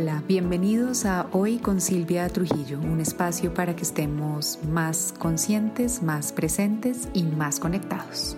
[0.00, 6.32] Hola, bienvenidos a Hoy con Silvia Trujillo, un espacio para que estemos más conscientes, más
[6.32, 8.34] presentes y más conectados.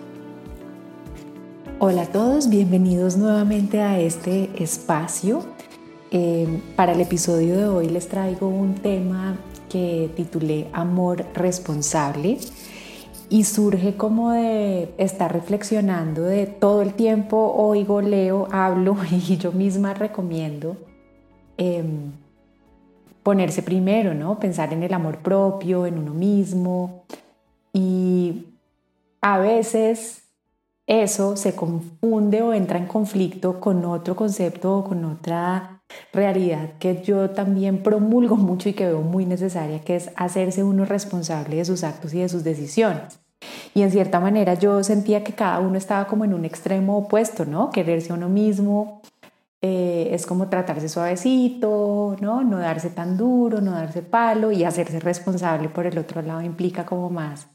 [1.79, 5.45] Hola a todos, bienvenidos nuevamente a este espacio.
[6.11, 9.37] Eh, para el episodio de hoy les traigo un tema
[9.69, 12.39] que titulé Amor responsable
[13.29, 19.53] y surge como de estar reflexionando de todo el tiempo, oigo, leo, hablo y yo
[19.53, 20.75] misma recomiendo
[21.57, 22.11] Em,
[23.23, 24.37] ponerse primero, ¿no?
[24.39, 27.05] Pensar en el amor propio, en uno mismo.
[27.71, 28.47] Y
[29.21, 30.23] a veces
[30.85, 37.01] eso se confunde o entra en conflicto con otro concepto o con otra realidad que
[37.03, 41.65] yo también promulgo mucho y que veo muy necesaria, que es hacerse uno responsable de
[41.65, 43.19] sus actos y de sus decisiones.
[43.73, 47.45] Y en cierta manera yo sentía que cada uno estaba como en un extremo opuesto,
[47.45, 47.69] ¿no?
[47.69, 49.01] Quererse a uno mismo,
[49.65, 52.43] eh, es como tratarse suavecito, ¿no?
[52.43, 56.85] no darse tan duro, no darse palo y hacerse responsable por el otro lado implica
[56.85, 57.47] como más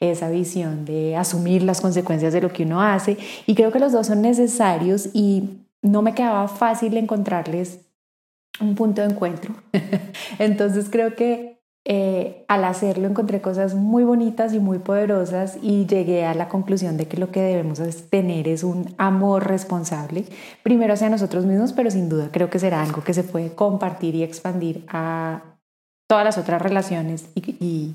[0.00, 3.92] esa visión de asumir las consecuencias de lo que uno hace y creo que los
[3.92, 7.80] dos son necesarios y no me quedaba fácil encontrarles
[8.58, 9.54] un punto de encuentro.
[10.38, 11.51] Entonces creo que
[11.84, 16.96] eh, al hacerlo encontré cosas muy bonitas y muy poderosas y llegué a la conclusión
[16.96, 20.24] de que lo que debemos tener es un amor responsable,
[20.62, 24.14] primero hacia nosotros mismos, pero sin duda creo que será algo que se puede compartir
[24.14, 25.42] y expandir a
[26.08, 27.94] todas las otras relaciones y,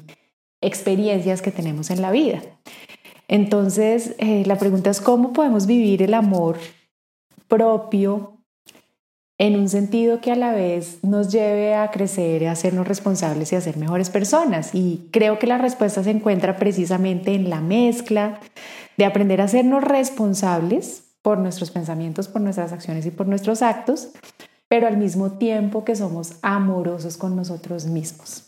[0.59, 2.41] experiencias que tenemos en la vida.
[3.27, 6.57] Entonces, eh, la pregunta es cómo podemos vivir el amor
[7.47, 8.36] propio
[9.39, 13.55] en un sentido que a la vez nos lleve a crecer, a hacernos responsables y
[13.55, 14.73] a ser mejores personas.
[14.73, 18.39] Y creo que la respuesta se encuentra precisamente en la mezcla
[18.97, 24.09] de aprender a hacernos responsables por nuestros pensamientos, por nuestras acciones y por nuestros actos,
[24.67, 28.43] pero al mismo tiempo que somos amorosos con nosotros mismos.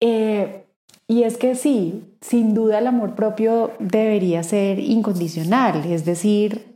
[0.00, 0.66] Eh,
[1.06, 6.69] y es que sí, sin duda el amor propio debería ser incondicional, es decir,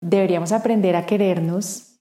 [0.00, 2.00] deberíamos aprender a querernos,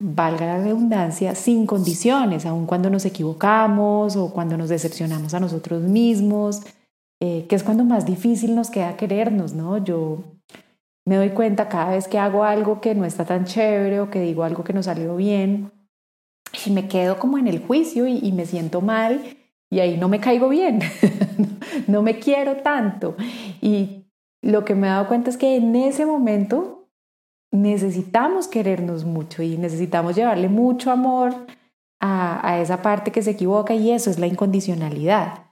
[0.00, 5.82] valga la redundancia, sin condiciones, aun cuando nos equivocamos o cuando nos decepcionamos a nosotros
[5.82, 6.62] mismos,
[7.20, 9.78] eh, que es cuando más difícil nos queda querernos, ¿no?
[9.78, 10.24] Yo
[11.06, 14.20] me doy cuenta cada vez que hago algo que no está tan chévere o que
[14.20, 15.70] digo algo que no salió bien
[16.66, 19.22] y me quedo como en el juicio y, y me siento mal
[19.70, 20.80] y ahí no me caigo bien,
[21.86, 23.16] no me quiero tanto.
[23.60, 24.01] Y
[24.42, 26.88] lo que me he dado cuenta es que en ese momento
[27.52, 31.34] necesitamos querernos mucho y necesitamos llevarle mucho amor
[32.00, 35.44] a, esa parte que se equivoca y eso es la incondicionalidad.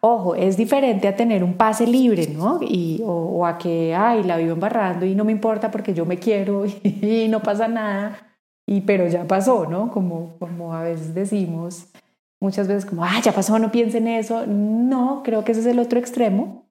[0.00, 2.60] Ojo, es diferente a tener un pase libre, ¿no?
[2.62, 6.18] Y, o, a que, ay, la vivo embarrando y no me importa porque yo me
[6.18, 9.90] quiero y, no pasa nada, y, pero ya pasó, ¿no?
[9.90, 11.88] Como, como a veces decimos,
[12.40, 14.46] muchas veces como, ah, ya pasó, no piense en eso.
[14.46, 16.61] No, creo que ese es el otro extremo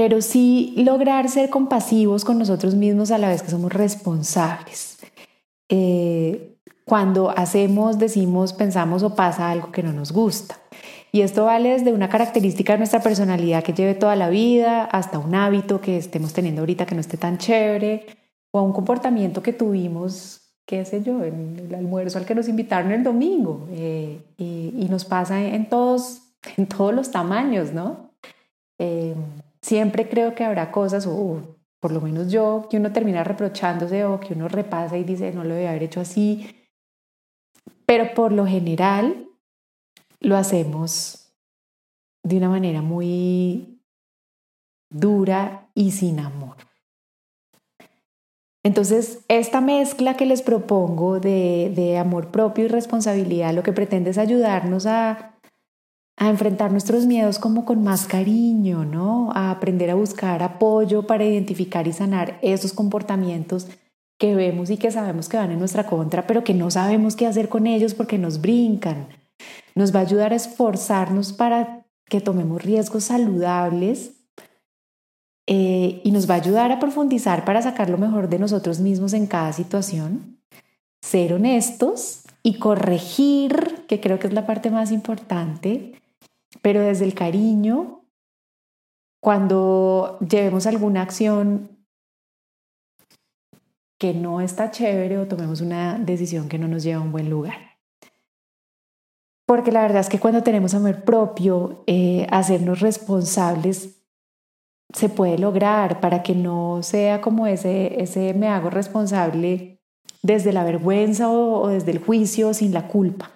[0.00, 4.98] pero sí lograr ser compasivos con nosotros mismos a la vez que somos responsables.
[5.68, 6.56] Eh,
[6.86, 10.58] cuando hacemos, decimos, pensamos o pasa algo que no nos gusta.
[11.12, 15.18] Y esto vale desde una característica de nuestra personalidad que lleve toda la vida hasta
[15.18, 18.06] un hábito que estemos teniendo ahorita que no esté tan chévere
[18.52, 22.90] o un comportamiento que tuvimos, qué sé yo, en el almuerzo al que nos invitaron
[22.92, 23.68] el domingo.
[23.72, 26.22] Eh, y, nos pasa en todos,
[26.56, 28.14] en todos los tamaños, ¿no?
[28.78, 29.14] Eh,
[29.62, 34.20] siempre creo que habrá cosas, o por lo menos yo, que uno termina reprochándose o
[34.20, 36.54] que uno repasa y dice, no lo debe haber hecho así.
[37.86, 39.28] Pero por lo general
[40.20, 41.32] lo hacemos
[42.22, 43.80] de una manera muy
[44.90, 46.56] dura y sin amor.
[48.62, 54.10] Entonces, esta mezcla que les propongo de, de amor propio y responsabilidad lo que pretende
[54.10, 55.29] es ayudarnos a
[56.20, 59.32] a enfrentar nuestros miedos como con más cariño, ¿no?
[59.34, 63.68] A aprender a buscar apoyo para identificar y sanar esos comportamientos
[64.18, 67.26] que vemos y que sabemos que van en nuestra contra, pero que no sabemos qué
[67.26, 69.08] hacer con ellos porque nos brincan.
[69.74, 74.12] Nos va a ayudar a esforzarnos para que tomemos riesgos saludables
[75.46, 79.14] eh, y nos va a ayudar a profundizar para sacar lo mejor de nosotros mismos
[79.14, 80.38] en cada situación,
[81.00, 85.94] ser honestos y corregir, que creo que es la parte más importante,
[86.62, 88.04] pero desde el cariño,
[89.20, 91.78] cuando llevemos alguna acción
[93.98, 97.28] que no está chévere o tomemos una decisión que no nos lleva a un buen
[97.28, 97.78] lugar.
[99.46, 104.00] Porque la verdad es que cuando tenemos amor propio, eh, hacernos responsables
[104.94, 109.80] se puede lograr para que no sea como ese, ese me hago responsable
[110.22, 113.30] desde la vergüenza o, desde el juicio sin la culpa.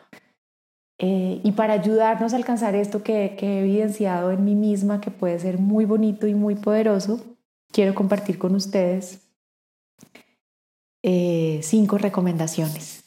[1.06, 5.38] Eh, y para ayudarnos a alcanzar esto que, he evidenciado en mí misma, que puede
[5.38, 7.20] ser muy bonito y muy poderoso,
[7.70, 9.20] quiero compartir con ustedes
[11.02, 13.04] eh, cinco recomendaciones.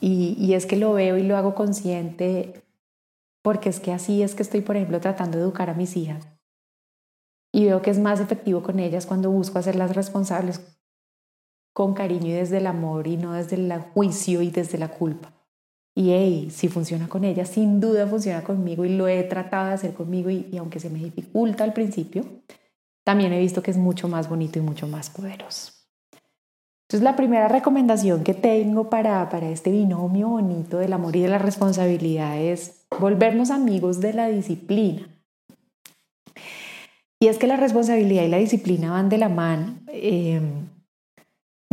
[0.00, 2.62] Y, y, es que lo veo y lo hago consciente
[3.42, 6.26] porque es que así es que estoy, por ejemplo, tratando de educar a mis hijas.
[7.52, 10.62] Y veo que es más efectivo con ellas cuando busco hacerlas responsables
[11.74, 15.33] con cariño y desde el amor y no desde el juicio y desde la culpa.
[15.96, 19.74] Y hey, si funciona con ella, sin duda funciona conmigo y lo he tratado de
[19.74, 22.24] hacer conmigo y, aunque se me dificulta al principio,
[23.04, 25.72] también he visto que es mucho más bonito y mucho más poderoso.
[26.88, 31.28] Entonces la primera recomendación que tengo para, para este binomio bonito del amor y de
[31.28, 35.08] la responsabilidad es volvernos amigos de la disciplina.
[37.20, 39.76] Y es que la responsabilidad y la disciplina van de la mano.
[39.88, 40.40] Eh,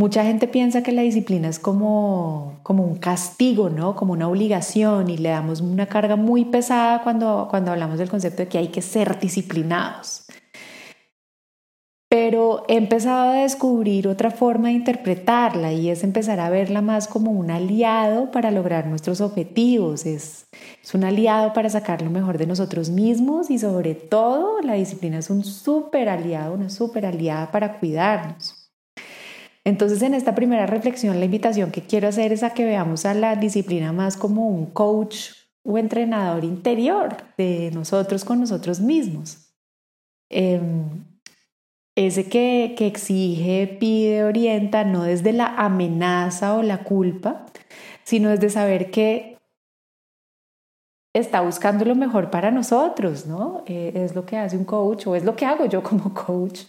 [0.02, 3.96] Mucha gente piensa que la disciplina es como, como un castigo, ¿no?
[3.96, 8.42] Como una obligación y le damos una carga muy pesada cuando, cuando hablamos del concepto
[8.42, 10.26] de que hay que ser disciplinados.
[12.10, 17.08] Pero he empezado a descubrir otra forma de interpretarla y es empezar a verla más
[17.08, 20.08] como un aliado para lograr nuestros objetivos.
[20.08, 20.48] Es,
[20.84, 25.20] es un aliado para sacar lo mejor de nosotros mismos y sobre todo la disciplina
[25.20, 28.51] es un súper aliado, una súper aliada para cuidarnos.
[29.64, 33.14] Entonces, en esta primera reflexión, la invitación que quiero hacer es a que veamos a
[33.14, 35.32] la disciplina más como un coach
[35.64, 39.54] o entrenador interior de nosotros con nosotros mismos.
[40.30, 41.04] Em,
[41.96, 47.46] ese que, que exige, pide, orienta, no desde la amenaza o la culpa,
[48.04, 49.38] sino desde saber que
[51.14, 53.64] está buscando lo mejor para nosotros, ¿no?
[53.68, 56.62] Eh, es lo que hace un coach o es lo que hago yo como coach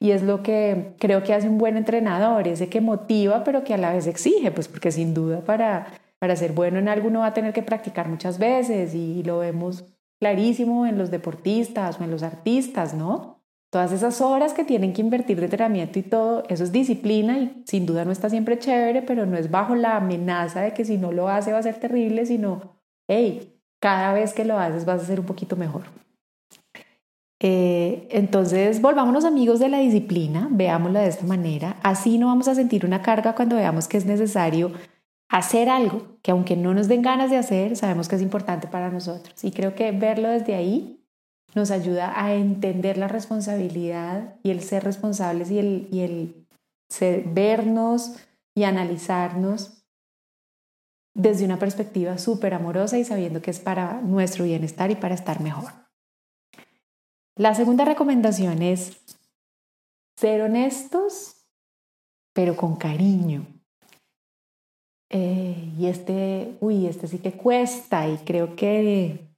[0.00, 3.74] y es lo que creo que hace un buen entrenador, ese que motiva pero que
[3.74, 7.20] a la vez exige, pues porque sin duda para, para ser bueno en algo uno
[7.20, 9.84] va a tener que practicar muchas veces y lo vemos
[10.20, 13.38] clarísimo en los deportistas o en los artistas, ¿no?
[13.70, 17.62] Todas esas horas que tienen que invertir de entrenamiento y todo, eso es disciplina y
[17.66, 20.96] sin duda no está siempre chévere, pero no es bajo la amenaza de que si
[20.96, 25.02] no lo hace va a ser terrible, sino, hey, cada vez que lo haces vas
[25.02, 25.82] a ser un poquito mejor.
[27.40, 31.76] Eh, entonces, volvámonos amigos de la disciplina, veámosla de esta manera.
[31.82, 34.72] Así no vamos a sentir una carga cuando veamos que es necesario
[35.28, 38.90] hacer algo que aunque no nos den ganas de hacer, sabemos que es importante para
[38.90, 39.44] nosotros.
[39.44, 41.04] Y creo que verlo desde ahí
[41.54, 46.46] nos ayuda a entender la responsabilidad y el ser responsables y el, y el
[47.26, 48.16] vernos
[48.54, 49.84] y analizarnos
[51.14, 55.40] desde una perspectiva súper amorosa y sabiendo que es para nuestro bienestar y para estar
[55.40, 55.87] mejor.
[57.38, 59.00] La segunda recomendación es
[60.16, 61.46] ser honestos,
[62.34, 63.46] pero con cariño.
[65.08, 69.32] Eh, y este, uy, este sí que cuesta y creo que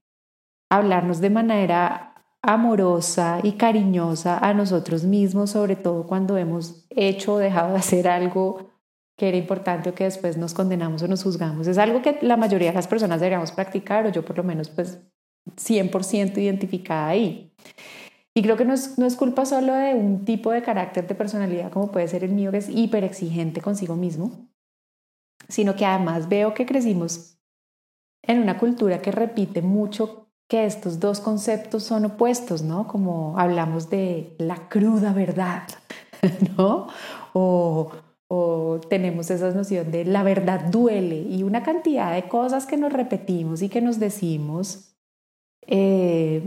[0.71, 7.39] hablarnos de manera amorosa y cariñosa a nosotros mismos, sobre todo cuando hemos hecho o
[7.39, 8.71] dejado de hacer algo
[9.19, 11.67] que era importante o que después nos condenamos o nos juzgamos.
[11.67, 14.71] Es algo que la mayoría de las personas deberíamos practicar o yo por lo menos
[14.71, 14.99] pues
[15.57, 17.53] 100% identificada ahí.
[18.35, 21.15] Y creo que no es, no es culpa solo de un tipo de carácter de
[21.15, 24.49] personalidad como puede ser el mío, que es hiper exigente consigo mismo,
[25.49, 27.39] sino que además veo que crecimos
[28.23, 32.87] en una cultura que repite mucho que estos dos conceptos son opuestos, ¿no?
[32.89, 35.65] Como hablamos de la cruda verdad,
[36.57, 36.89] ¿no?
[37.33, 37.91] O,
[38.29, 42.93] o tenemos esa noción de la verdad duele y una cantidad de cosas que nos
[42.93, 44.90] repetimos y que nos decimos
[45.67, 46.43] eh,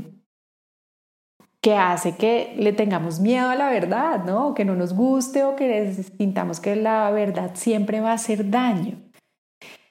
[1.62, 4.54] que hace que le tengamos miedo a la verdad, ¿no?
[4.54, 8.98] Que no nos guste o que sintamos que la verdad siempre va a hacer daño.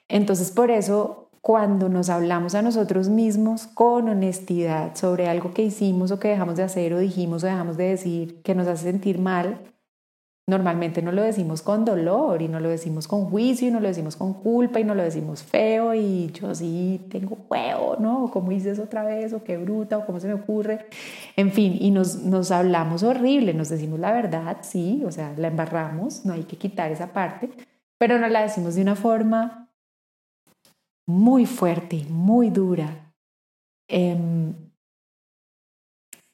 [0.07, 6.11] Entonces, por eso, cuando nos hablamos a nosotros mismos con honestidad sobre algo que hicimos
[6.11, 9.17] o que dejamos de hacer o dijimos o dejamos de decir que nos hace sentir
[9.17, 9.72] mal,
[10.45, 13.87] Normalmente no lo decimos con dolor y no lo decimos con juicio y no lo
[13.87, 18.25] decimos con culpa y no lo decimos feo y yo sí tengo huevo, ¿no?
[18.25, 20.87] O cómo dices otra vez o qué bruta o cómo se me ocurre.
[21.37, 25.47] En fin, y nos, nos hablamos horrible, nos decimos la verdad, sí, o sea, la
[25.47, 27.49] embarramos, no hay que quitar esa parte,
[27.97, 29.69] pero no la decimos de una forma
[31.07, 33.13] muy fuerte, muy dura.
[33.87, 34.53] Em,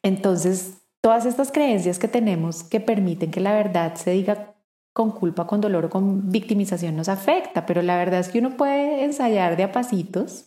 [0.02, 4.54] entonces, Todas estas creencias que tenemos que permiten que la verdad se diga
[4.92, 8.56] con culpa, con dolor o con victimización nos afecta, pero la verdad es que uno
[8.56, 10.44] puede ensayar de a pasitos,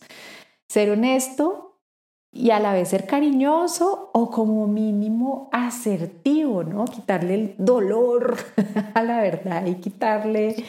[0.68, 1.80] ser honesto
[2.30, 6.84] y a la vez ser cariñoso o como mínimo asertivo, ¿no?
[6.84, 8.36] Quitarle el dolor
[8.94, 10.64] a la verdad y quitarle,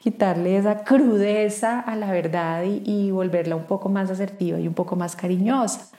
[0.00, 4.96] quitarle esa crudeza a la verdad y, volverla un poco más asertiva y un poco
[4.96, 5.90] más cariñosa.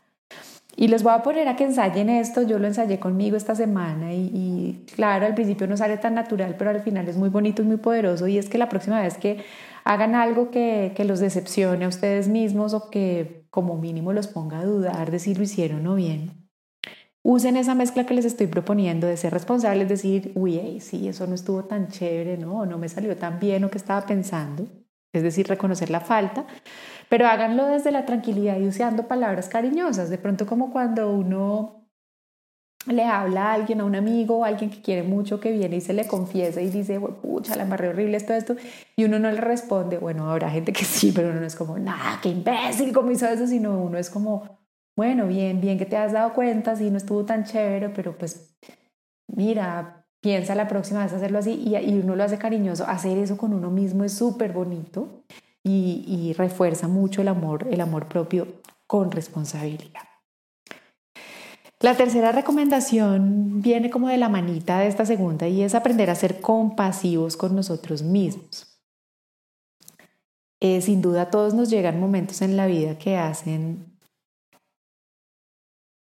[0.77, 4.13] Y les voy a poner a que ensayen esto, yo lo ensayé conmigo esta semana
[4.13, 7.65] y, claro, al principio no sale tan natural, pero al final es muy bonito y
[7.65, 9.45] muy poderoso y es que la próxima vez que
[9.85, 14.59] hagan algo que, que, los decepcione a ustedes mismos o que como mínimo los ponga
[14.59, 16.49] a dudar de si lo hicieron o bien.
[17.23, 21.35] Usen esa mezcla que les estoy proponiendo de ser responsables, decir, uy, sí, eso no
[21.35, 24.67] estuvo tan chévere, no, no me salió tan bien o que estaba pensando.
[25.15, 26.45] Es decir, reconocer la falta,
[27.09, 30.09] pero háganlo desde la tranquilidad y usando palabras cariñosas.
[30.09, 31.85] De pronto como cuando uno
[32.87, 35.81] le habla a alguien, a un amigo, a alguien que quiere mucho, que viene y
[35.81, 38.55] se le confiesa y dice, pucha, la embarré horrible esto, esto,
[38.95, 41.79] y uno no le responde, bueno, habrá gente que sí, pero uno no es como,
[41.79, 44.59] nah, qué imbécil, cómo hizo eso, sino uno es como,
[44.95, 48.55] bueno, bien, bien que te has dado cuenta, sí, no estuvo tan chévere, pero pues,
[49.27, 53.53] mira, piensa la próxima vez hacerlo así, y, uno lo hace cariñoso, hacer eso con
[53.53, 55.21] uno mismo es súper bonito
[55.63, 58.47] y, y refuerza mucho el amor, el amor propio
[58.87, 60.01] con responsabilidad.
[61.79, 66.15] La tercera recomendación viene como de la manita de esta segunda y es aprender a
[66.15, 68.81] ser compasivos con nosotros mismos.
[70.59, 73.95] Eh, sin duda a todos nos llegan momentos en la vida que hacen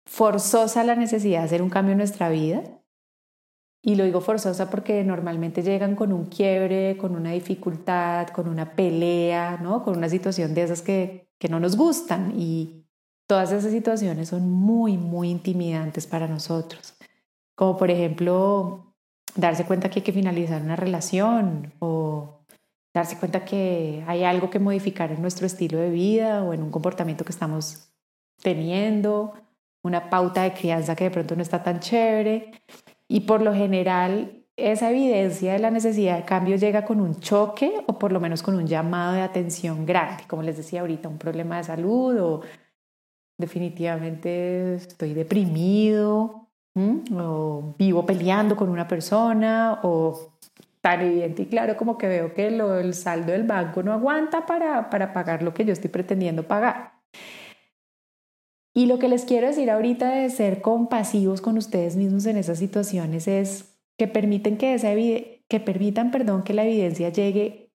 [0.05, 2.61] forzosa la necesidad de hacer un cambio en nuestra vida.
[3.85, 8.71] Y lo digo forzosa porque normalmente llegan con un quiebre, con una dificultad, con una
[8.75, 9.83] pelea, ¿no?
[9.83, 12.33] con una situación de esas que, que no nos gustan.
[12.35, 12.85] Y,
[13.27, 16.95] Todas esas situaciones son muy, muy intimidantes para nosotros,
[17.55, 18.93] como por ejemplo
[19.35, 22.41] darse cuenta que hay que finalizar una relación o
[22.93, 26.69] darse cuenta que hay algo que modificar en nuestro estilo de vida o en un
[26.69, 27.89] comportamiento que estamos
[28.43, 29.33] teniendo,
[29.81, 32.51] una pauta de crianza que de pronto no está tan chévere.
[33.07, 37.73] Y por lo general, esa evidencia de la necesidad de cambio llega con un choque
[37.87, 41.17] o por lo menos con un llamado de atención grande, como les decía ahorita, un
[41.17, 42.41] problema de salud o
[43.37, 46.47] definitivamente estoy deprimido
[47.13, 50.37] o vivo peleando con una persona o
[50.81, 54.89] tan evidente y claro como que veo que el saldo del banco no aguanta para,
[54.89, 56.94] para pagar lo que yo estoy pretendiendo pagar.
[58.77, 62.59] Y lo que les quiero decir ahorita de ser compasivos con ustedes mismos en esas
[62.59, 64.89] situaciones es que permiten que esa
[65.47, 67.71] que permitan, perdón, que la evidencia llegue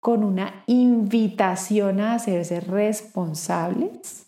[0.00, 4.26] con una invitación a hacerse responsables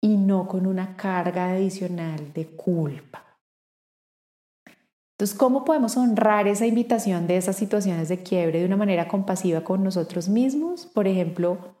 [0.00, 3.24] y no con una carga adicional de culpa.
[5.16, 9.64] Entonces, ¿cómo podemos honrar esa invitación de esas situaciones de quiebre de una manera compasiva
[9.64, 10.86] con nosotros mismos?
[10.86, 11.77] Por ejemplo,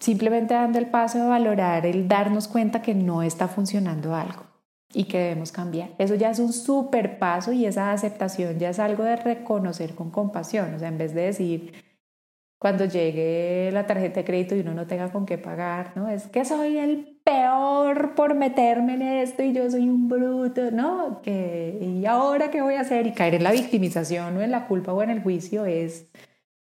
[0.00, 4.44] simplemente dando el paso de valorar el darnos cuenta que no está funcionando algo
[4.92, 5.90] y que debemos cambiar.
[5.98, 10.10] Eso ya es un súper paso y esa aceptación ya es algo de reconocer con
[10.10, 10.74] compasión.
[10.74, 11.72] O sea, en vez de decir,
[12.58, 16.08] cuando llegue la tarjeta de crédito y uno no tenga con qué pagar, ¿no?
[16.08, 21.22] Es que soy el peor por meterme en esto y yo soy un bruto, ¿no?
[21.22, 23.06] Que, ¿Y ahora qué voy a hacer?
[23.06, 26.10] Y caer en la victimización o en la culpa o en el juicio es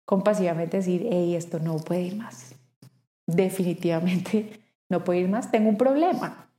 [0.05, 2.54] compasivamente decir, hey, esto no puede ir más.
[3.27, 5.51] Definitivamente no puede ir más.
[5.51, 6.51] Tengo un problema.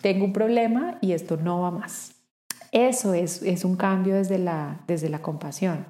[0.00, 2.14] Tengo un problema y esto no va más.
[2.72, 5.86] Eso es, es un cambio desde la, desde la compasión.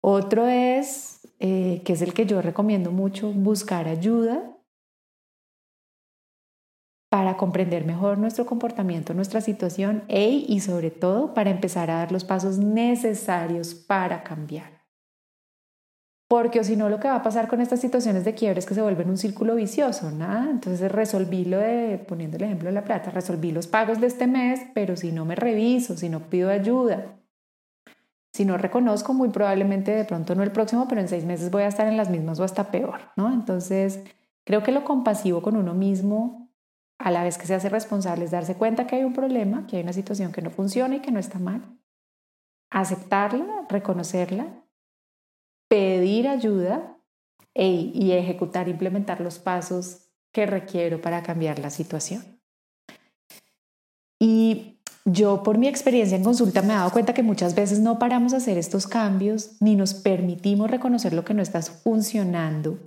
[0.00, 4.58] Otro es eh, que es el que yo recomiendo mucho, buscar ayuda
[7.10, 12.24] para comprender mejor nuestro comportamiento, nuestra situación y sobre todo para empezar a dar los
[12.24, 14.77] pasos necesarios para cambiar.
[16.28, 18.66] Porque o si no, lo que va a pasar con estas situaciones de quiebre es
[18.66, 20.50] que se vuelven un círculo vicioso, ¿no?
[20.50, 24.26] Entonces resolví lo de, poniendo el ejemplo de la plata, resolví los pagos de este
[24.26, 27.18] mes, pero si no me reviso, si no pido ayuda,
[28.34, 31.62] si no reconozco, muy probablemente de pronto no el próximo, pero en seis meses voy
[31.62, 33.32] a estar en las mismas o hasta peor, ¿no?
[33.32, 34.00] Entonces,
[34.44, 36.50] creo que lo compasivo con uno mismo,
[36.98, 39.78] a la vez que se hace responsable, es darse cuenta que hay un problema, que
[39.78, 41.62] hay una situación que no funciona y que no está mal.
[42.70, 44.46] Aceptarla, reconocerla,
[45.68, 46.98] pedir ayuda
[47.54, 52.40] y ejecutar, implementar los pasos que requiero para cambiar la situación.
[54.20, 57.98] Y yo por mi experiencia en consulta me he dado cuenta que muchas veces no
[57.98, 62.78] paramos a hacer estos cambios ni nos permitimos reconocer lo que no está funcionando,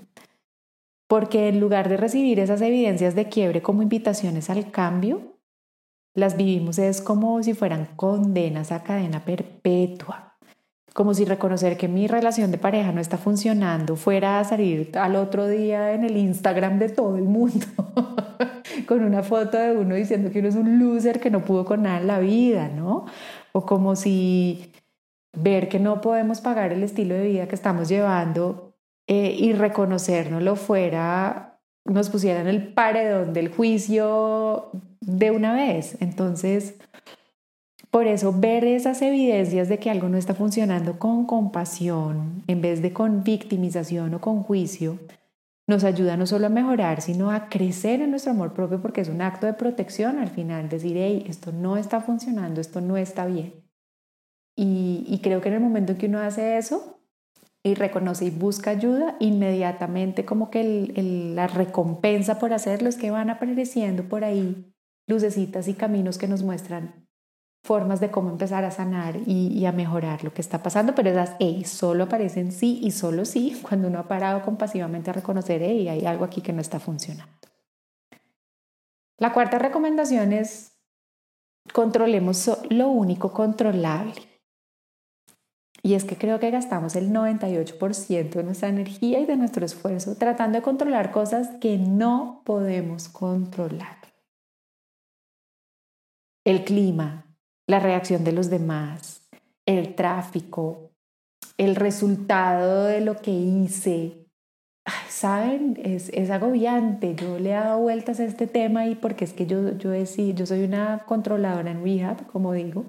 [1.07, 5.39] porque en lugar de recibir esas evidencias de quiebre como invitaciones al cambio,
[6.13, 10.30] las vivimos es como si fueran condenas a cadena perpetua.
[10.93, 15.15] Como si reconocer que mi relación de pareja no está funcionando fuera a salir al
[15.15, 17.65] otro día en el Instagram de todo el mundo
[18.88, 21.83] con una foto de uno diciendo que uno es un loser que no pudo con
[21.83, 23.05] nada en la vida, ¿no?
[23.53, 24.74] O como si
[25.33, 28.75] ver que no podemos pagar el estilo de vida que estamos llevando
[29.07, 35.98] eh, y reconocernoslo fuera, nos pusiera en el paredón del juicio de una vez.
[36.01, 36.75] Entonces,
[37.91, 42.81] por eso ver esas evidencias de que algo no está funcionando con compasión en vez
[42.81, 44.98] de con victimización o con juicio,
[45.67, 49.10] nos ayuda no solo a mejorar, sino a crecer en nuestro amor propio porque es
[49.10, 53.25] un acto de protección al final, decir, hey, esto no está funcionando, esto no está
[53.25, 53.53] bien.
[54.55, 57.00] Y, creo que en el momento en que uno hace eso
[57.63, 60.91] y reconoce y busca ayuda, inmediatamente como que
[61.36, 64.71] la recompensa por hacerlo es que van apareciendo por ahí
[65.07, 67.01] lucecitas y caminos que nos muestran
[67.63, 71.36] formas de cómo empezar a sanar y, a mejorar lo que está pasando, pero esas
[71.39, 75.88] hey, solo aparecen sí y solo sí cuando uno ha parado compasivamente a reconocer, hey,
[75.88, 77.32] hay algo aquí que no está funcionando.
[79.18, 80.72] La cuarta recomendación es
[81.74, 84.32] controlemos lo único controlable.
[85.84, 90.15] Y es que creo que gastamos el 98% de nuestra energía y de nuestro esfuerzo
[90.15, 93.98] tratando de controlar cosas que no podemos controlar.
[96.44, 97.30] El clima,
[97.71, 99.27] la reacción de los demás,
[99.65, 100.91] el tráfico,
[101.57, 104.27] el resultado de lo que hice.
[105.07, 107.15] Saben, es, es, agobiante.
[107.15, 110.45] Yo le he dado vueltas a este tema y porque es que yo, yo, yo
[110.45, 112.83] soy una controladora en rehab, como digo.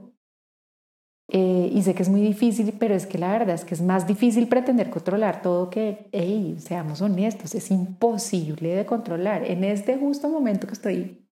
[1.28, 3.80] Eh, y sé que es muy difícil, pero es que la verdad es que es
[3.80, 9.44] más difícil pretender controlar todo que, hey, seamos honestos, es imposible de controlar.
[9.44, 11.26] En este justo momento que estoy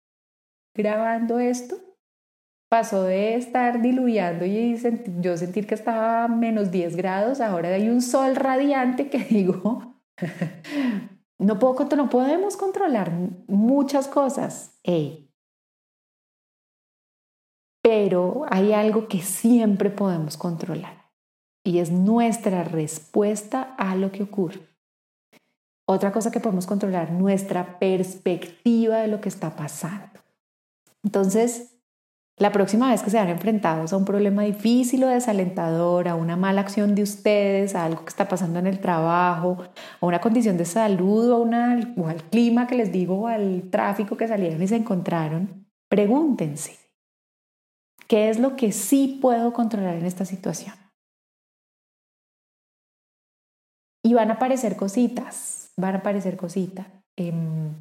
[0.74, 1.85] grabando esto,
[2.68, 4.76] pasó de estar diluyendo y
[5.20, 9.96] yo sentir que estaba a menos 10 grados, ahora hay un sol radiante que digo,
[11.38, 13.12] no, puedo, no podemos controlar
[13.46, 14.78] muchas cosas,
[17.82, 21.06] pero hay algo que siempre podemos controlar
[21.64, 24.60] y es nuestra respuesta a lo que ocurre.
[25.88, 30.20] Otra cosa que podemos controlar, nuestra perspectiva de lo que está pasando.
[31.04, 31.75] Entonces,
[32.38, 36.36] la próxima vez que se vean enfrentados a un problema difícil o desalentador, a una
[36.36, 39.64] mala acción de ustedes, a algo que está pasando en el trabajo,
[40.00, 44.18] a una condición de salud o, o al clima que les digo, o al tráfico
[44.18, 46.76] que salieron y se encontraron, pregúntense,
[48.06, 50.74] ¿qué es lo que sí puedo controlar en esta situación?
[54.04, 56.86] Y van a aparecer cositas, van a aparecer cositas.
[57.16, 57.74] Em,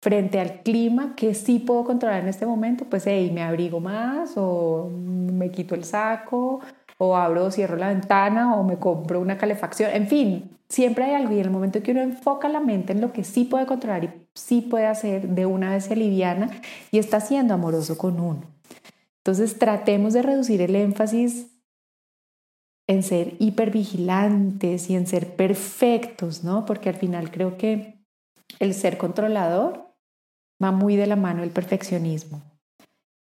[0.00, 4.32] frente al clima que sí puedo controlar en este momento, pues hey, me abrigo más
[4.36, 6.60] o me quito el saco
[6.98, 11.14] o abro o cierro la ventana o me compro una calefacción, en fin, siempre hay
[11.14, 13.66] algo y en el momento que uno enfoca la mente en lo que sí puede
[13.66, 16.50] controlar y sí puede hacer, de una vez se aliviana
[16.90, 18.42] y está siendo amoroso con uno.
[19.18, 21.48] Entonces tratemos de reducir el énfasis
[22.86, 26.64] en ser hipervigilantes y en ser perfectos, ¿no?
[26.64, 28.00] Porque al final creo que
[28.58, 29.89] el ser controlador
[30.62, 32.42] va muy de la mano el perfeccionismo.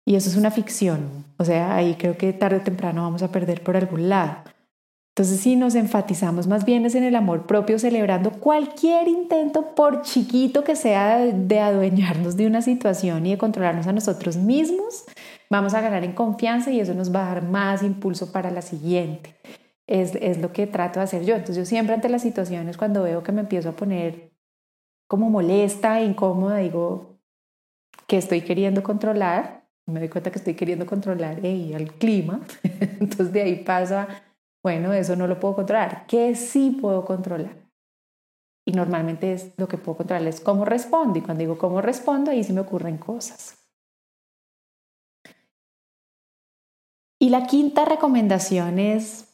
[0.06, 1.24] Y eso es una ficción.
[1.36, 4.44] O sea, ahí creo que tarde o temprano vamos a perder por algún lado.
[5.16, 10.02] Entonces, si nos enfatizamos más bien es en el amor propio, celebrando cualquier intento, por
[10.02, 15.04] chiquito que sea, de adueñarnos de una situación y de controlarnos a nosotros mismos,
[15.48, 18.60] vamos a ganar en confianza y eso nos va a dar más impulso para la
[18.60, 19.34] siguiente.
[19.86, 21.34] Es, es lo que trato de hacer yo.
[21.34, 24.32] Entonces, yo siempre ante las situaciones, cuando veo que me empiezo a poner
[25.08, 27.15] como molesta, incómoda, digo,
[28.06, 33.42] que estoy queriendo controlar, me doy cuenta que estoy queriendo controlar el clima, entonces de
[33.42, 34.08] ahí pasa,
[34.62, 37.56] bueno, eso no lo puedo controlar, ¿qué sí puedo controlar?
[38.66, 42.30] Y normalmente es lo que puedo controlar es cómo respondo, y cuando digo cómo respondo,
[42.30, 43.62] ahí sí me ocurren cosas.
[47.18, 49.26] Y la quinta recomendación es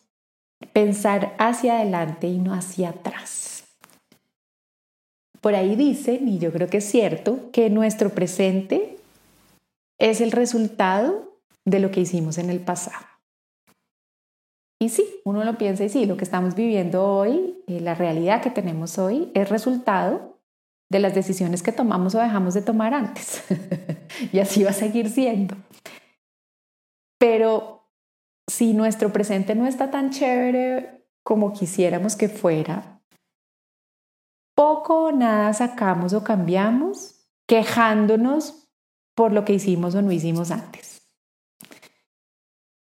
[0.73, 3.52] pensar hacia adelante y no hacia atrás.
[5.43, 8.97] Por ahí dicen, y yo creo que es cierto, que nuestro presente
[9.99, 13.05] es el resultado de lo que hicimos en el pasado.
[14.81, 18.41] Y sí, uno lo piensa y sí, lo que estamos viviendo hoy, eh, la realidad
[18.41, 20.39] que tenemos hoy, es resultado
[20.89, 23.43] de las decisiones que tomamos o dejamos de tomar antes.
[24.33, 25.57] y así va a seguir siendo.
[27.19, 27.89] Pero
[28.49, 32.92] si nuestro presente no está tan chévere como quisiéramos que fuera,
[34.55, 38.69] poco o nada sacamos o cambiamos quejándonos
[39.15, 41.03] por lo que hicimos o no hicimos antes.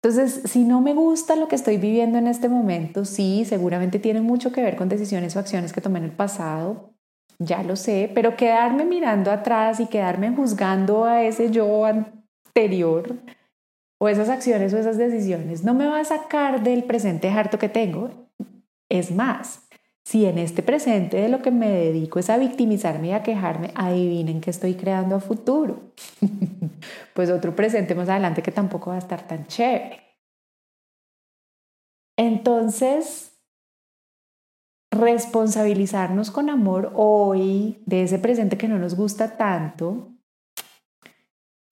[0.02, 4.22] Entonces, si no me gusta lo que estoy viviendo en este momento, sí, seguramente tiene
[4.22, 6.94] mucho que ver con decisiones o acciones que tomé en el pasado,
[7.40, 13.16] ya lo sé, pero quedarme mirando atrás y quedarme juzgando a ese yo anterior
[14.00, 17.70] o esas acciones o esas decisiones no me va a sacar del presente harto que
[17.70, 18.12] tengo.
[18.90, 19.65] Es más,
[20.06, 23.72] si en este presente de lo que me dedico es a victimizarme y a quejarme,
[23.74, 25.94] adivinen qué estoy creando a futuro.
[27.16, 30.04] pues otro presente más adelante que tampoco va a estar tan chévere.
[32.18, 33.32] Entonces,
[34.92, 40.12] responsabilizarnos con amor hoy de ese presente que no nos gusta tanto,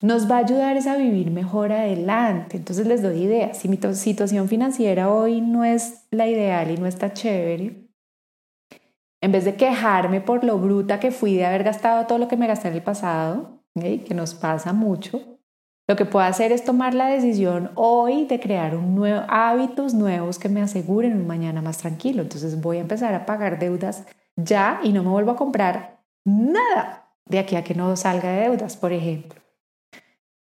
[0.00, 2.56] nos va a ayudar a vivir mejor adelante.
[2.56, 3.58] Entonces les doy ideas.
[3.58, 7.83] Si mi situación financiera hoy no es la ideal y no está chévere,
[9.24, 12.36] en vez de quejarme por lo bruta que fui de haber gastado todo lo que
[12.36, 15.38] me gasté en el pasado, que nos pasa mucho,
[15.88, 20.38] lo que puedo hacer es tomar la decisión hoy de crear un nuevo, hábitos nuevos
[20.38, 22.20] que me aseguren un mañana más tranquilo.
[22.20, 24.04] Entonces voy a empezar a pagar deudas
[24.36, 28.42] ya y no me vuelvo a comprar nada de aquí a que no salga de
[28.42, 29.40] deudas, por ejemplo.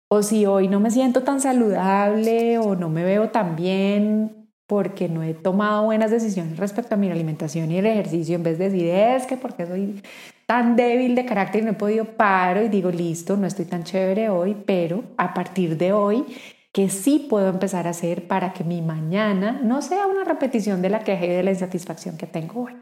[0.09, 4.38] O si hoy no me siento tan saludable o no me veo tan bien
[4.69, 8.59] porque no he tomado buenas decisiones respecto a mi alimentación y el ejercicio, en vez
[8.59, 10.03] de decir, es que porque soy
[10.47, 13.85] tan débil de carácter y no he podido paro y digo, listo, no estoy tan
[13.85, 16.23] chévere hoy, pero a partir de hoy,
[16.71, 20.91] que sí puedo empezar a hacer para que mi mañana no sea una repetición de
[20.91, 22.77] la queja y de la insatisfacción que tengo hoy.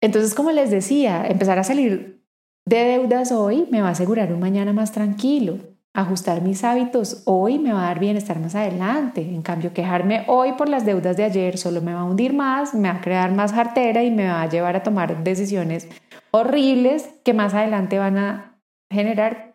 [0.00, 2.26] Entonces, como les decía, empezar a salir
[2.66, 7.58] de deudas hoy me va a asegurar un mañana más tranquilo ajustar mis hábitos hoy
[7.58, 9.20] me va a dar bienestar más adelante.
[9.20, 12.74] En cambio, quejarme hoy por las deudas de ayer solo me va a hundir más,
[12.74, 15.88] me va a crear más jartera y me va a llevar a tomar decisiones
[16.30, 18.58] horribles que más adelante van a
[18.90, 19.54] generar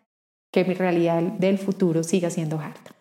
[0.52, 2.92] que mi realidad del futuro siga siendo harta.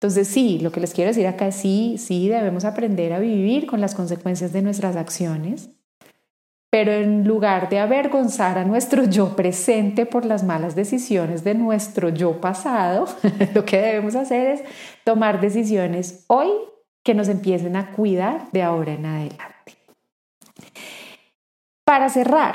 [0.00, 3.66] Entonces sí, lo que les quiero decir acá es sí, sí, debemos aprender a vivir
[3.66, 5.70] con las consecuencias de nuestras acciones
[6.70, 12.08] pero en lugar de avergonzar a nuestro yo presente por las malas decisiones de nuestro
[12.10, 13.06] yo pasado,
[13.54, 14.62] lo que debemos hacer es
[15.04, 16.48] tomar decisiones hoy
[17.04, 19.76] que nos empiecen a cuidar de ahora en adelante.
[21.84, 22.54] Para cerrar,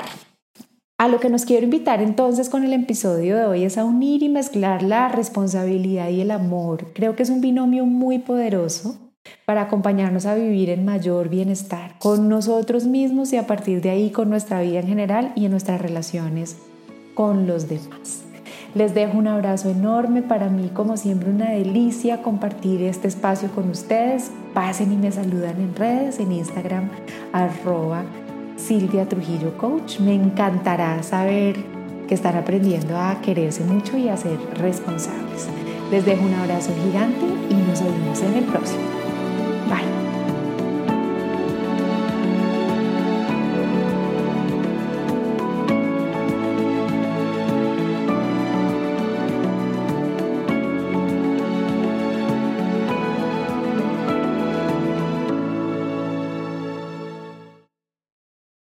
[0.98, 4.22] a lo que nos quiero invitar entonces con el episodio de hoy es a unir
[4.22, 6.94] y mezclar la responsabilidad y el amor.
[6.94, 9.05] Creo que es un binomio muy poderoso
[9.44, 14.10] para acompañarnos a vivir en mayor bienestar con nosotros mismos y a partir de ahí
[14.10, 16.56] con nuestra vida en general y en nuestras relaciones
[17.14, 18.26] con los demás.
[18.74, 23.70] Les dejo un abrazo enorme, para mí como siempre una delicia compartir este espacio con
[23.70, 24.30] ustedes.
[24.52, 26.90] Pasen y me saludan en redes, en Instagram,
[27.32, 28.04] arroba
[28.56, 30.00] Silvia Trujillo Coach.
[30.00, 31.56] Me encantará saber
[32.06, 35.48] que están aprendiendo a quererse mucho y a ser responsables.
[35.90, 38.95] Les dejo un abrazo gigante y nos vemos en el próximo.